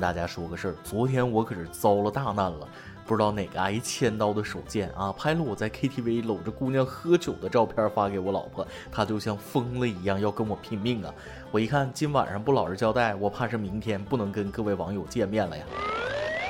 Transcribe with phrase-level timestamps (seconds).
[0.00, 2.66] 跟大家说个事儿，昨天我可是遭了大难了，
[3.04, 11.12] 不知道哪个挨千刀的手贱啊，拍了我在 KTV 搂着姑娘喝酒的照片发给我老婆，她就像疯了一样要跟我拼命啊！
[11.50, 15.66] 我一看今晚上不老实交代，我怕是明天不能跟各位网友见面了呀。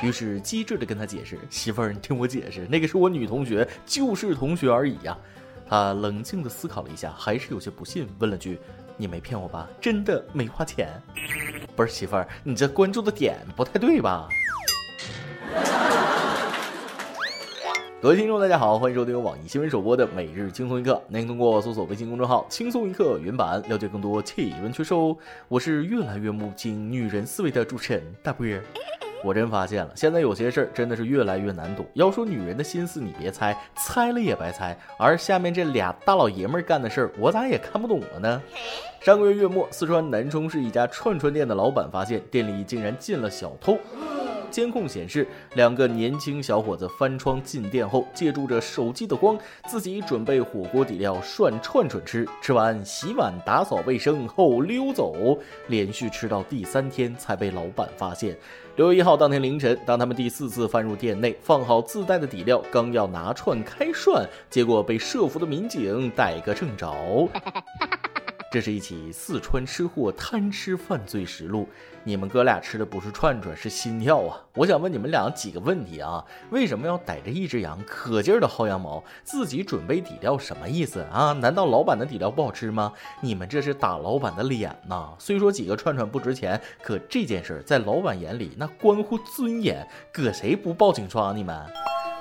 [0.01, 5.19] 于是机智的跟他解释：“媳妇儿，你听我解释，那个是我女同学，就是同学而已呀。”
[5.69, 8.61] 他冷静的思考了一下，还是有些不信，问了句。
[9.01, 9.67] 你没骗我吧？
[9.81, 10.91] 真的没花钱？
[11.75, 14.29] 不是媳妇儿，你这关注的点不太对吧？
[18.03, 21.03] 各位听众，大家好，欢迎收听由网易新闻首播的每日轻松一刻。
[21.09, 25.17] 您通过搜索微信公众号“轻松一刻”原版了解更多气温趋势哦。
[25.49, 28.63] 我是越来越目镜女人思维的主持人大波儿。
[29.23, 31.85] 我真发现了，现在有些事儿真的是越来越难懂。
[31.95, 34.77] 要说女人的心思，你别猜，猜了也白猜。
[34.99, 38.43] 而下面这俩大老爷们儿干的事儿，我咋也看不懂了呢？
[39.01, 43.79] 上个月月末，四川南充市一家串串店的老板发现，店里竟然进了小偷。
[44.51, 52.29] 监控显示，两个年轻小伙子翻窗进店后，借助着手机的光，自己准备火锅底料涮串串吃。
[52.43, 55.39] 吃完洗碗打扫卫生后溜走，
[55.69, 58.37] 连续吃到第三天才被老板发现。
[58.77, 66.95] 六月一号当天凌晨，当他们第四次翻入店内，放好自带的底料，刚要拿串开涮，结果被设伏的民警逮个正着。
[68.53, 71.69] 这是一起四川吃货贪吃犯罪实录。
[72.03, 74.41] 你们哥俩吃的不是串串，是心跳啊！
[74.55, 76.25] 我想问你们俩几个问题啊？
[76.51, 79.05] 为什么要逮着一只羊，可劲儿的薅羊毛？
[79.23, 81.33] 自己准备底料什么意思啊？
[81.35, 82.93] 难道老板的底料不好吃吗？
[83.21, 85.11] 你们这是打老板的脸呐！
[85.19, 91.55] 虽说几个串串不值钱，可这件事在老板眼里那关乎尊严，搁谁不报警抓你们？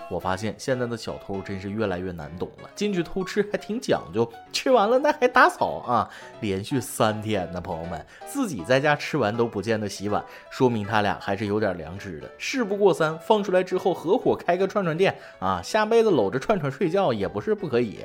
[0.09, 6.09] 我发现现在的小偷真是越来越难懂了，进去偷吃还挺讲究，吃完了那还打扫啊！
[6.41, 12.29] 连续三天呢，朋友们自己在家吃完都不见得洗碗，说明他俩还是有点良知的。
[12.37, 17.99] 事不过三，放出来之后合伙开个串串店啊，下辈子搂着串串睡觉也不是不可以。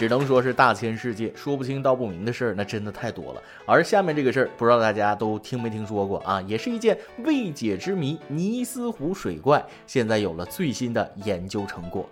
[0.00, 3.42] 只能说是大千世界，说不清道不明的事儿，那真的太多了。
[3.66, 6.40] 而下面这个事儿，不知道大家都听没听说过啊？
[6.46, 12.08] 也是一件未解之谜——尼斯湖水怪，现在有了最新的研究成果。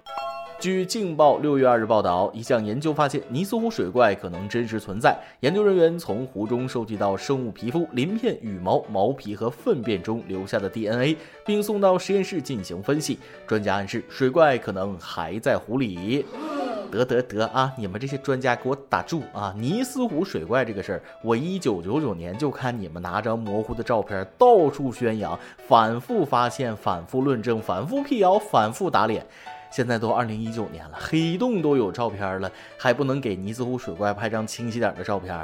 [0.60, 5.18] 据《镜报》六月二日报道，一项研究发现，尼斯湖水怪可能真实存在。
[5.40, 11.16] 研究人员从湖中收集到生物皮肤、鳞片、羽毛、毛皮和粪便中留下的 DNA，
[11.46, 13.18] 并送到实验室进行分析。
[13.46, 16.26] 专家暗示，水怪可能还在湖里。
[16.90, 17.72] 得得得啊！
[17.76, 19.54] 你们这些专家给我打住啊！
[19.56, 25.38] 尼斯湖水怪这个事儿，我一九九九年就看你们拿张模糊的照片到处宣扬，
[25.68, 29.24] 反复发现，反复论证，反复辟谣，反复打脸。
[29.70, 35.36] 现在都二零一九年了，黑洞都有照片了，还不能给尼斯湖水怪拍张清晰点的照片？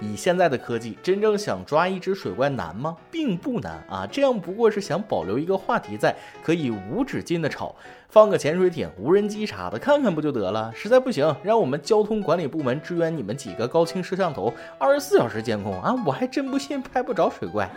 [0.00, 2.96] 以现在的科技，真正想抓一只水怪难吗？
[3.10, 4.06] 并不难啊！
[4.10, 7.74] 这样不过是想保留一个话题在，可以无止境的吵，
[8.08, 10.70] 放个潜水艇、无人机啥的，看看不就得了？
[10.74, 15.94] 实在不行，让我们交通管理部门支援你们几个高清摄像头，二十四小时监控啊！
[16.04, 17.70] 我还真不信拍不着水怪。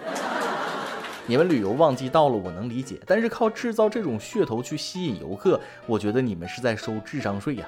[1.28, 7.68] 你们旅游旺季到了，我能理解，但是靠制造这种噱头去吸引游客，我觉得你们是在收智商税呀！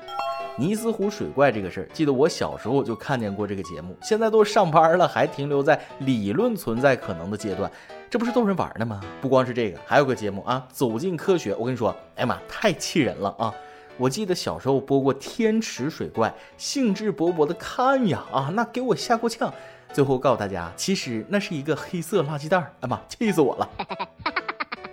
[0.59, 7.71] 尼斯湖水怪这个事儿，记得我小时候就看见过这个节目，现在都上班了，还停留在理论存在可能的阶段，
[8.09, 8.99] 这不是逗人玩的吗？
[9.21, 11.55] 不光是这个，还有个节目啊，走进科学。
[11.55, 13.55] 我跟你说，哎妈，太气人了啊！
[13.95, 19.53] 我记得小时候播过天池水怪，兴致勃勃的看呀啊，那给我吓够呛。
[19.93, 22.73] 最后告诉大家，其实那是一个黑色垃圾袋儿。
[22.81, 23.69] 哎妈，气死我了！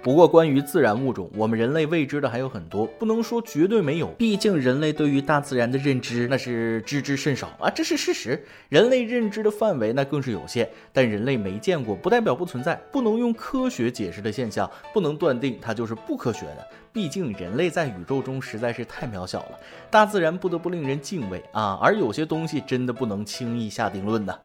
[0.06, 4.06] 不过，关于自然物种，我们人类未知的还有很多，不能说绝对没有。
[4.10, 8.40] 毕竟，人类对于大自然的认知那是知之甚少啊，这是事实。
[8.68, 10.70] 人类认知的范围那更是有限。
[10.92, 12.80] 但人类没见过，不代表不存在。
[12.92, 16.68] 不能用科学解释的现象，不能断定它就是不科学的。
[16.96, 21.78] 毕竟，人类在宇宙中实在是太渺小了，大自然不得不令人敬畏啊。
[21.78, 24.40] 而有些东西真的不能轻易下定论的。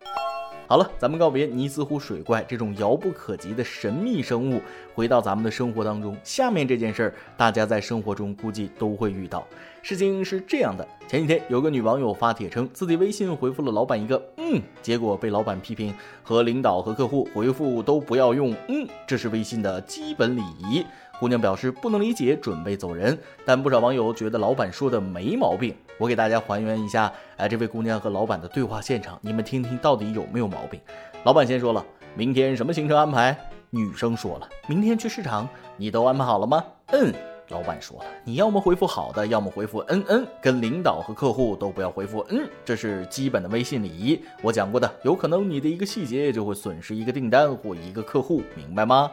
[0.68, 4.62] 好了，咱们告别尼斯湖水怪这种遥不可及的神秘生物，
[4.94, 6.14] 回到咱们的生活当中。
[6.26, 9.48] 下面这件事儿，大家在生活中估计都会遇到。
[9.82, 20.86] 事情是这样的，前几天有个女网友发帖称，自己微信回复了老板一个“嗯”，结果被老板批评，和领导和客户回复都不要用“嗯”，这是微信的基本礼仪。
[21.22, 23.16] 姑娘表示不能理解，准备走人。
[23.46, 25.76] 但不少网友觉得老板说的没毛病。
[26.00, 30.82] 我给大家还原一下，哎，这位姑娘和老板的对话现场，你们听听到底有没有毛病？
[31.24, 31.86] 老板先说了，
[32.16, 33.38] 明天什么行程安排？
[33.70, 35.48] 女生说了，明天去市场。
[35.78, 36.66] 你都安排好了吗？
[36.88, 37.14] 嗯。
[37.50, 44.20] 老板说了，你要么回复好的，要么回复嗯嗯，跟领导和客户都不要回复嗯，这是基本的微信礼仪。
[44.42, 49.12] 我讲过的，有可能你的一个细节就会损失一个订单或一个客户，明白吗？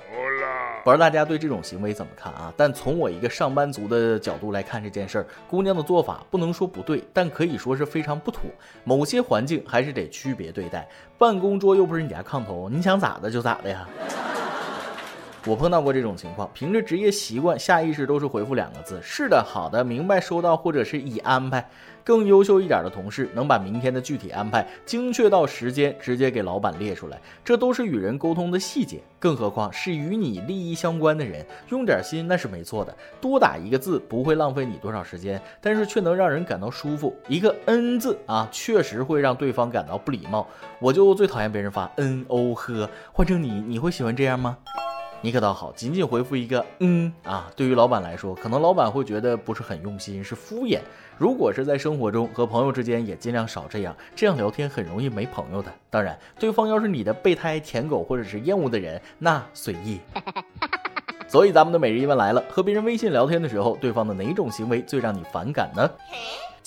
[0.85, 2.53] 不知道大家对这种行为怎么看啊？
[2.57, 8.43] 但从我一个上班族的角度来看这件事儿，姑娘的做法不能说不对，但可以说是非常不妥。
[8.85, 10.89] 某些环境还是得区别对待。
[11.19, 13.87] 办公桌又不是你家炕头，你想咋的就咋的呀。
[15.47, 21.67] 我碰到过这种情况，凭着职业习惯，下意识都是回复两个字：是的，好的，明白，收到，或者是已安排。
[22.05, 28.99] 更优秀一点的同事，能把明天的具体安排精确到时间，直接给老板列出来，这都是与人沟通的细节。
[29.19, 32.97] 更何况是与你利益相关的人，用点心那是没错的。
[33.21, 37.15] 多打一个字不会浪费你多少时间，但是却能让人感到舒服。
[37.29, 40.47] 一个 N 字啊，确实会让对方感到不礼貌。
[40.79, 44.57] 我就最讨厌别人发 N O 呵，换成你，你会喜欢这样吗？
[45.21, 50.79] 你可倒好，仅仅回复一个嗯啊，对于老板来说，可能老板会觉得不是很用心，是敷衍。
[51.17, 55.73] 如果是在生活中和朋友之间，也尽量少这样，这样聊天很容易没朋友的。
[55.91, 59.99] 当然，对方要是你的备胎、舔狗或者是厌恶的人，那随意。
[61.27, 65.91] 所以咱们的每日一问来了：和别人微信聊天的时候，对方的哪种行为最让你反感呢？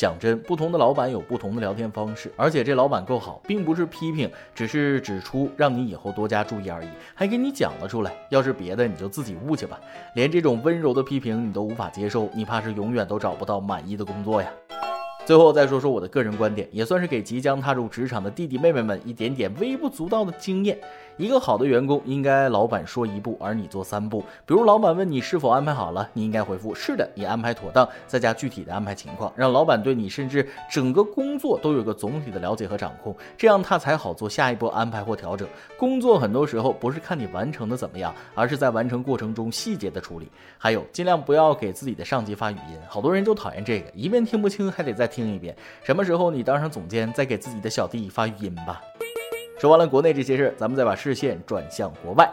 [0.01, 8.11] 讲真，不同的老板有不同的聊天方式，而且这老板够好，并不是批评，只是指出让你以后多加注意而已，还给你讲了出来。
[8.29, 9.79] 要是别的，你就自己悟去吧。
[10.15, 14.49] 连这种温柔的批评你都无法接受，你怕是永远都找不到满意的工作呀。
[15.23, 20.75] 最后再说说我的个人观点，也算是给即将踏入职场的弟弟妹妹们一点点微不足道的经验。
[21.21, 24.21] 一个好的员工应该老板说一步，而你做三步。
[24.43, 35.47] 比如老板问你是否安排好了，你应该回复是的，已安排妥当，再加具体的安排情况，让老板对你甚至整个工作都有个总体的了解和掌控，这样他才好做下一步安排或调整。
[35.77, 40.27] 工作很多时候不是看你完成的怎么样，而是在完成过程中细节的处理。
[40.57, 45.55] 还有，尽量不要给自己的上级发语音，好多人就讨厌这个，一遍听不清还得再听一遍。
[45.83, 48.81] 什么时候你当上总监，再给自己的小弟发语音吧。
[49.61, 52.27] 说完了国内这些事，咱们再把视线转向国外。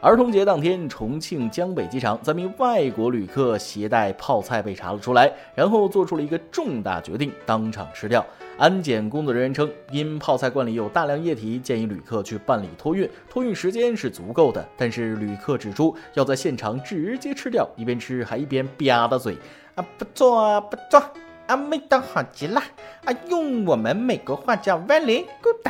[0.00, 8.26] 儿童节当天，重庆江北机场，三名外国旅客携带泡菜被查了出来，然后做出了一个重大决定，当场吃掉。
[8.58, 14.68] 安检工作人员称，因泡菜罐里有大量液体，建议旅客去办理托运，托运时间是足够的。
[14.76, 19.38] 但是旅客指出，要在现场直接吃掉，一边吃还一边吧嗒嘴。
[19.76, 21.00] 啊，不错啊，不错，
[21.46, 22.60] 啊，味道好极了，
[23.04, 25.64] 啊，用我们美国话叫 very good。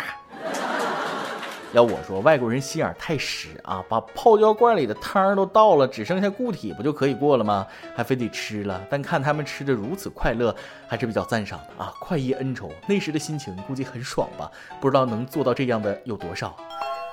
[1.73, 7.67] 要我说，外国人心眼太实啊，把泡椒罐里的汤都倒了，只剩下固体，不就可以过了吗？
[7.95, 8.79] 还非得吃了？
[8.91, 10.55] 但看他们吃的如此快乐，
[10.87, 11.93] 还是比较赞赏的啊！
[11.99, 14.51] 快意恩仇，那时的心情估计很爽吧？
[14.83, 16.55] 不知道能做到这样的有多少。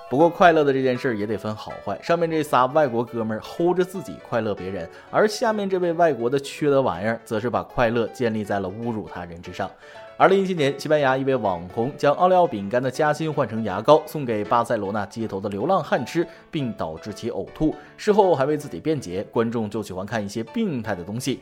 [0.09, 9.71] 不过快乐的这件事儿也得分好坏，上面这仨外国哥们儿 hold 着自己快乐别人，而下面这位外国的缺德玩意儿，则是把快乐建立在了侮辱他人之上。
[10.19, 17.73] 二零一七年，西班牙一位网红将奥利奥饼干的夹心换成牙膏，送给巴塞罗那街头的流浪汉吃，并导致其呕吐。
[17.95, 21.39] 事后还为自己辩解：“观众就喜欢看一些病态的东西。”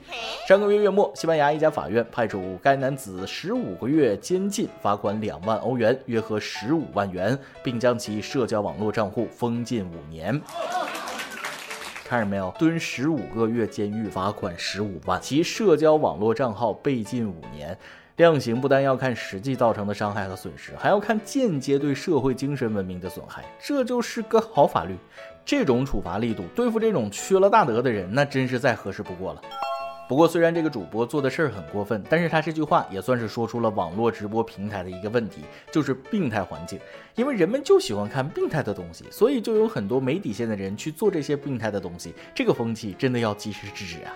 [0.48, 10.40] 上个月月末，西班牙一家法院判处该男子十五个月监禁，罚款两万欧元（约合十五万元），并将其社交网络账户封禁五年。
[12.06, 17.76] 看着没有，蹲十五个月监狱，罚款十五万，其社交网络账号被禁五年。
[18.18, 24.98] 量刑不单要看实际造成的伤害和损失，还要看间接对社会精神文明的损害，这就是个好法律。
[25.46, 29.42] 这种处罚力度，对付这种缺了大德的人，那真是再合适不过了。
[30.10, 35.42] 不过，虽然这个主播做的事儿很过分，但是他这句话也算是说出了网络直播平台的一个问题，
[35.72, 36.80] 就是病态环境。
[37.14, 42.16] 因为人们就喜欢看病态的东西，所以就有很多没底线的人去做这些病态的东西。
[42.34, 44.12] 这个风气真的要及时制止啊！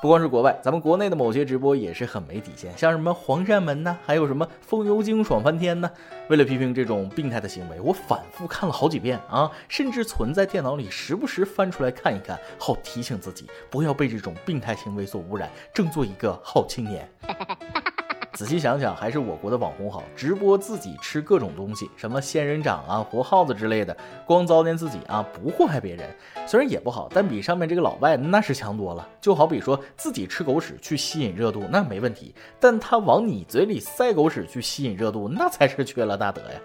[0.00, 5.90] 不光是国外，咱们国内的某些直播也是很没底线，像什么黄鳝门呢，还有什么风油精爽翻天呢？
[6.28, 17.10] 为了批评这种病态的行为，我反复看了好几遍啊，甚至存在电脑里，时不时翻出来看一看，好提醒自己不要被这种病态行为所污染，正做一个好青年。
[18.38, 26.08] 仔细想想，还是我国的网红好，直播自己吃各种东西，什么仙人掌啊、活耗子之类的，光糟践自己啊，不祸害别人。
[26.46, 29.08] 虽然也不好，但比上面这个老外那是强多了。
[29.20, 36.60] 就好比说自己吃狗屎去吸引热度，那没问题；但他往你嘴里塞狗屎去吸引热度，那才是缺了大德呀。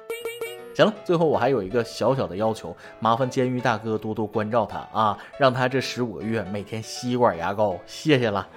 [0.75, 8.47] 行了，最后我还有一个小小的要求，麻烦监狱大哥多多关照他啊，让他这十五个月每天吸管牙膏，谢谢了。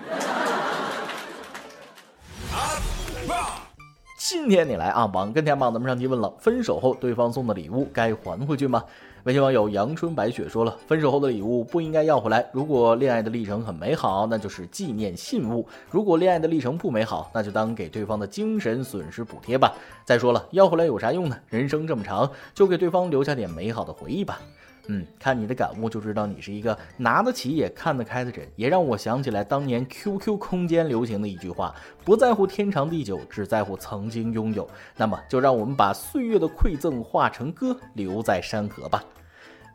[4.29, 5.07] 今天你来啊！
[5.15, 8.83] 网跟天榜咱们上期问了，分手后对方送的礼物该还回去吗？
[9.23, 12.45] 微信网友阳春白雪说了，分手后的礼物不应该要回来。
[12.53, 19.73] 如果恋爱的历程很美好，那就是纪念信物；如果恋爱的历程不美好，那就当给对方的精神损失补贴吧。
[20.05, 21.39] 再说了，要回来有啥用呢？
[21.49, 24.41] 人生这么长，就给对方留下点美好的回忆吧。
[24.89, 31.75] 嗯，看你的感悟就知道你是一个拿得起也看得开的人，也让我想起来当年 QQ 空间流行的一句话：
[32.05, 34.69] 不在乎天长地久，只在乎曾经拥有。
[34.97, 39.03] 那么，就让我们把岁月的馈赠化成歌，留在山河吧。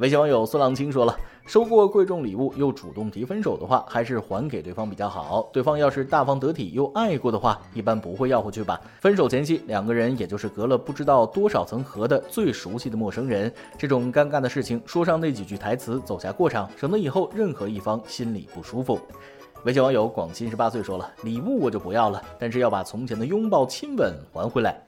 [0.01, 1.15] 微信网友孙浪青说了。
[1.45, 5.47] 收过贵重礼物又主动提分手的话，还是还给对方比较好。
[5.53, 8.81] 对方要是大方得体又爱过的话，一般不会要回去吧。
[8.99, 18.99] 分手前夕，两个人也就是隔了不知道多少层河的最熟悉的陌生人，这种尴尬的事情说上那几句台词，走下过场，省得以后任何一方心里不舒服。
[19.65, 24.81] 微信网友广西十八岁说了，礼物我就不要了，但是要把从前的拥抱亲吻还回来。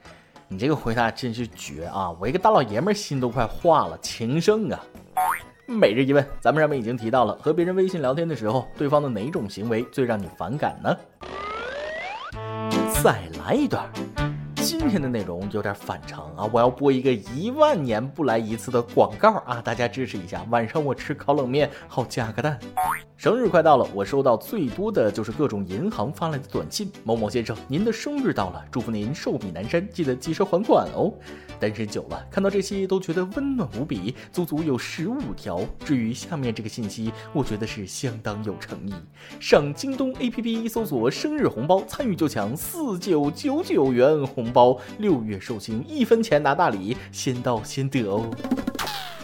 [0.49, 2.11] 你这个回答真是绝啊！
[2.21, 4.79] 我一个大老爷们儿心都快化了，情圣啊！
[5.65, 10.95] 每日一问，咱们上面已经提到了，和别人微信聊天的时候，对方的哪种行为最让你反感呢？
[13.01, 13.89] 再来一段。
[14.63, 16.49] 今天的内容有点反常啊！
[16.53, 19.61] 我要播一个一万年不来一次的广告啊！
[19.61, 22.57] 大家支持一下，晚上我吃烤冷面好加个蛋。
[23.17, 31.13] 生日快到了，我收到最多的就是各种银行发来的短信：某某先生，您的生日到了，祝福您寿比南山，记得及时还款哦。
[31.59, 35.59] 单身久了，看到这些都觉得温暖无比，足足有十五条。
[35.83, 38.93] 至于下面这个信息，我觉得是相当有诚意。
[39.41, 44.52] 上京东 APP 搜索“生日红包”，参与就抢四九九九元红。
[44.53, 48.29] 包六月寿星一分钱拿大礼，先到先得哦。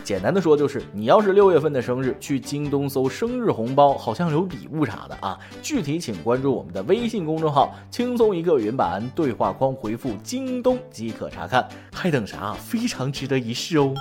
[0.03, 5.37] 简单的说就是，你要是六月份的生日，去京东搜生日红包，好像有礼物啥的啊。
[5.61, 11.69] 具体请关注我们的微信公众号“轻松一个”云版，对话框回复“京东”即可查看。
[11.93, 12.53] 还等啥？
[12.53, 13.93] 非常值得一试哦。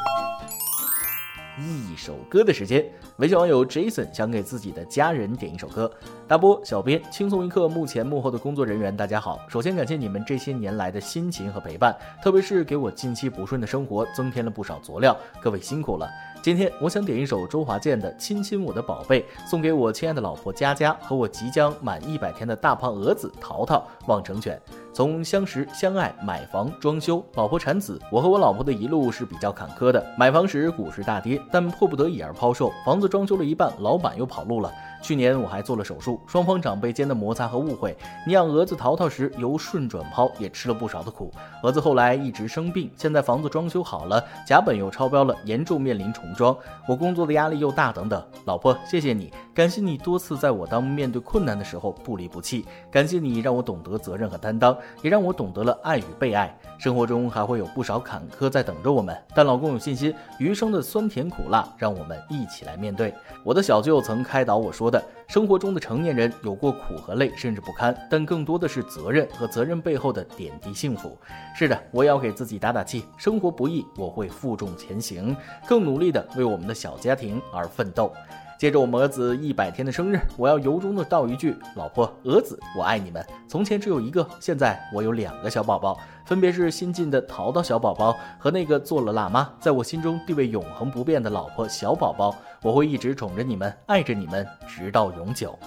[1.60, 2.84] 一首歌的时间，
[3.16, 5.90] 微信网友 Jason 想给自己的家人点一首歌。
[6.28, 9.40] 大波、小编、轻松一刻幕前幕后的工作人员，大家好。
[9.48, 16.08] 首先感谢你们这些年来的辛勤和陪伴，特别是给我近期不顺的生活增添了不少佐料，各位辛苦了。
[16.40, 23.84] 今天我想点一首周华健的《亲亲我的宝贝》，送给我亲爱的老婆佳佳和我即将满一百天的大胖儿子淘淘。
[24.06, 24.60] 望成全。
[24.92, 30.04] 从相识、相爱、买房、装修、老婆产子，我和我老婆的一路是比较坎坷的。
[30.18, 34.72] 买房时股市大跌，但迫不得已而抛售，房子装修了一半，老板又跑路了。
[35.00, 37.96] 去年我还做了手术，双方长辈间的摩擦和误会。
[38.26, 41.32] 你养儿子淘淘时由顺转抛，也吃了不少的苦。
[41.62, 46.56] 儿子后来一直生病，现在房子装修好了，甲本又超标了，严重面临重装。
[46.88, 48.20] 我工作的压力又大，等等。
[48.44, 56.52] 老婆，谢谢你，感谢你多次在我当面对困难的时候不离不弃，感谢你让我懂得责任和担当，也让我懂得了爱与被爱。
[56.76, 63.14] 生活中还会有不少坎坷在等着我们，但老公有信心，余生的酸甜苦辣，让我们一起来面对。
[63.44, 64.87] 我的小舅曾开导我说。
[64.90, 71.16] 的生活中的成年人有过苦和累，甚至不堪，但更多的是责任和责任背后的点滴幸福。
[71.54, 73.04] 是的，我也要给自己打打气。
[73.16, 78.12] 生活不易，我会负重前行，更努力的为我们的小家庭而奋斗。
[78.58, 83.24] 借着我们儿子一百天的生日，我要由衷的道一句：老婆、儿子，我爱你们。
[83.46, 92.34] 从前只有一个，现在我有两个小宝宝，分别是新晋的淘淘小宝宝和那个做了辣妈，在我心中地位永恒不变的老婆小宝宝。
[92.60, 95.58] 我会一直宠着你们，爱着你们，直到永久。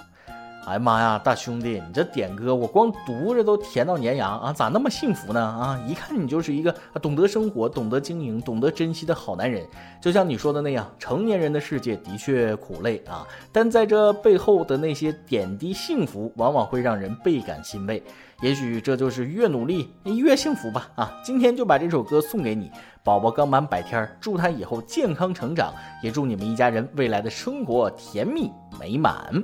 [0.67, 4.53] 哎呀妈呀，大兄弟，你这点歌，我光读着都甜到粘牙啊！
[4.53, 5.41] 咋那么幸福呢？
[5.41, 9.65] 啊，一看你就是一个懂得生活、懂得经营、懂得珍惜的好男人。
[9.99, 18.01] 就像你说的那样，成年人的世界的确苦累啊，但在这背后的那些点滴幸福，往往会让人倍感欣慰。
[18.41, 20.89] 也许这就是越努力越幸福吧！
[20.95, 22.71] 啊，今天就把这首歌送给你，
[23.03, 29.43] 宝宝刚满百天，祝他以后健康成长，也祝你们一家人未来的生活甜蜜美满。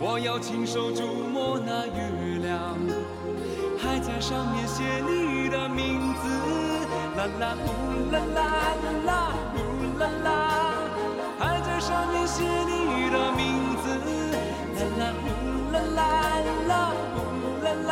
[0.00, 2.78] 我要亲手触摸那月亮
[3.76, 6.28] 还在上面写你的名字
[7.16, 8.42] 啦啦呼啦啦
[9.04, 10.28] 啦呼啦啦
[11.36, 13.90] 还在上面写你的名字
[14.78, 15.26] 啦啦呼
[15.72, 16.06] 啦啦
[16.68, 17.90] 啦呼啦啦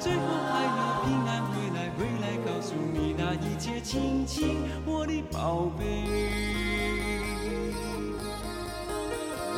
[0.00, 6.58] 最后还要平安回来回来告诉你那一切亲亲我的宝贝。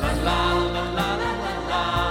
[0.01, 1.30] 啦啦啦啦啦。
[1.71, 2.10] 나.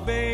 [0.00, 0.27] obey.